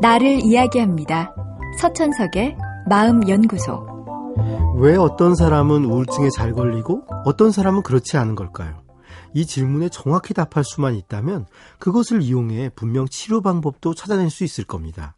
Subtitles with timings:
[0.00, 1.34] 나를 이야기합니다.
[1.80, 2.56] 서천석의
[2.88, 3.86] 마음연구소.
[4.76, 8.82] 왜 어떤 사람은 우울증에 잘 걸리고 어떤 사람은 그렇지 않은 걸까요?
[9.32, 11.46] 이 질문에 정확히 답할 수만 있다면
[11.78, 15.16] 그것을 이용해 분명 치료 방법도 찾아낼 수 있을 겁니다.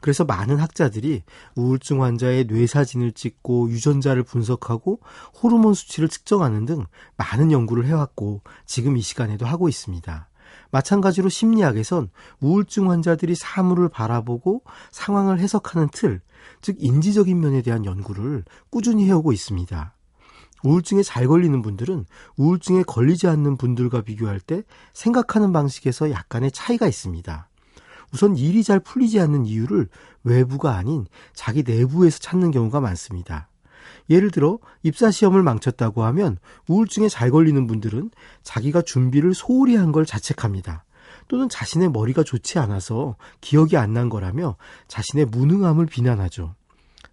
[0.00, 1.22] 그래서 많은 학자들이
[1.54, 5.00] 우울증 환자의 뇌사진을 찍고 유전자를 분석하고
[5.42, 6.84] 호르몬 수치를 측정하는 등
[7.16, 10.28] 많은 연구를 해왔고 지금 이 시간에도 하고 있습니다.
[10.70, 12.10] 마찬가지로 심리학에선
[12.40, 16.20] 우울증 환자들이 사물을 바라보고 상황을 해석하는 틀,
[16.60, 19.94] 즉 인지적인 면에 대한 연구를 꾸준히 해오고 있습니다.
[20.64, 22.06] 우울증에 잘 걸리는 분들은
[22.36, 24.62] 우울증에 걸리지 않는 분들과 비교할 때
[24.92, 27.48] 생각하는 방식에서 약간의 차이가 있습니다.
[28.12, 29.88] 우선 일이 잘 풀리지 않는 이유를
[30.24, 33.48] 외부가 아닌 자기 내부에서 찾는 경우가 많습니다.
[34.10, 36.38] 예를 들어 입사 시험을 망쳤다고 하면
[36.68, 38.10] 우울증에 잘 걸리는 분들은
[38.42, 40.84] 자기가 준비를 소홀히 한 걸 자책합니다.
[41.28, 44.56] 또는 자신의 머리가 좋지 않아서 기억이 안 난 거라며
[44.88, 46.54] 자신의 무능함을 비난하죠.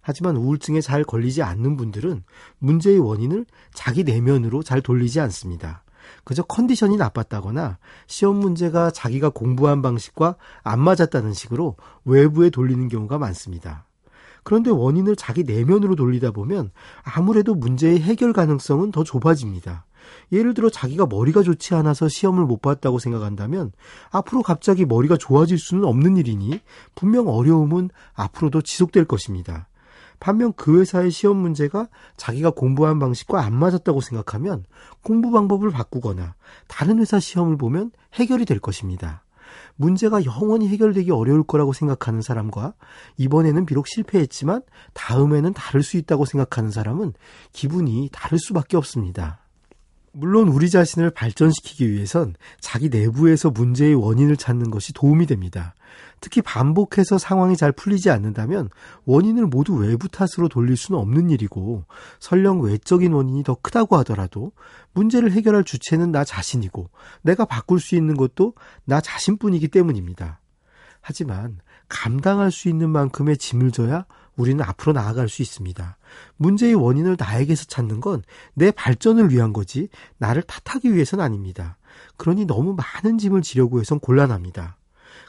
[0.00, 2.24] 하지만 우울증에 잘 걸리지 않는 분들은
[2.58, 5.83] 문제의 원인을 자기 내면으로 잘 돌리지 않습니다.
[6.24, 13.86] 그저 컨디션이 나빴다거나 시험 문제가 자기가 공부한 방식과 안 맞았다는 식으로 외부에 돌리는 경우가 많습니다.
[14.42, 16.70] 그런데 원인을 자기 내면으로 돌리다 보면
[17.02, 19.86] 아무래도 문제의 해결 가능성은 더 좁아집니다.
[20.32, 23.72] 예를 들어 자기가 머리가 좋지 않아서 시험을 못 봤다고 생각한다면
[24.10, 26.60] 앞으로 갑자기 머리가 좋아질 수는 없는 일이니
[26.94, 29.68] 분명 어려움은 앞으로도 지속될 것입니다.
[30.20, 34.64] 반면 그 회사의 시험 문제가 자기가 공부한 방식과 안 맞았다고 생각하면
[35.02, 36.34] 공부 방법을 바꾸거나
[36.66, 39.22] 다른 회사 시험을 보면 해결이 될 것입니다.
[39.76, 42.74] 문제가 영원히 해결되기 어려울 거라고 생각하는 사람과
[43.16, 44.62] 이번에는 비록 실패했지만
[44.94, 47.12] 다음에는 다를 수 있다고 생각하는 사람은
[47.52, 49.43] 기분이 다를 수밖에 없습니다.
[50.16, 55.74] 물론 우리 자신을 발전시키기 위해선 자기 내부에서 문제의 원인을 찾는 것이 도움이 됩니다.
[56.20, 58.70] 특히 반복해서 상황이 잘 풀리지 않는다면
[59.06, 61.84] 원인을 모두 외부 탓으로 돌릴 수는 없는 일이고
[62.20, 64.52] 설령 외적인 원인이 더 크다고 하더라도
[64.92, 66.90] 문제를 해결할 주체는 나 자신이고
[67.22, 70.40] 내가 바꿀 수 있는 것도 나 자신뿐이기 때문입니다.
[71.00, 74.06] 하지만 감당할 수 있는 만큼의 짐을 져야
[74.36, 75.96] 우리는 앞으로 나아갈 수 있습니다.
[76.36, 78.22] 문제의 원인을 나에게서 찾는 건
[78.54, 81.76] 내 발전을 위한 거지 나를 탓하기 위해서는 아닙니다.
[82.16, 84.76] 그러니 너무 많은 짐을 지려고 해선 곤란합니다.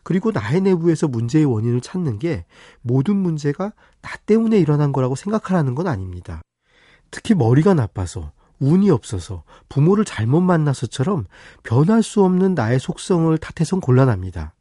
[0.04, 2.46] 그리고 나의 내부에서 문제의 원인을 찾는 게
[2.82, 6.42] 모든 문제가 나 때문에 일어난 거라고 생각하라는 건 아닙니다.
[7.12, 11.26] 특히 머리가 나빠서 운이 없어서 부모를 잘못 만나서처럼
[11.64, 14.54] 변할 수 없는 나의 속성을 탓해선 곤란합니다.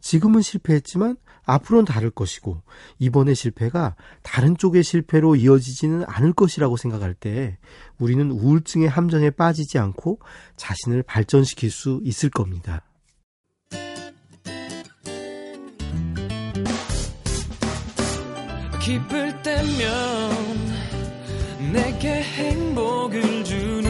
[0.00, 1.16] 지금은 실패했지만
[1.50, 2.62] 앞으로는 다를 것이고
[2.98, 7.58] 이번의 실패가 다른 쪽의 실패로 이어지지는 않을 것이라고 생각할 때
[7.98, 10.20] 우리는 우울증의 함정에 빠지지 않고
[10.56, 12.82] 자신을 발전시킬 수 있을 겁니다.
[18.80, 20.30] 기쁠 때면
[21.72, 23.89] 내게 행복을 주는